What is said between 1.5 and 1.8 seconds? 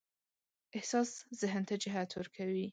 ته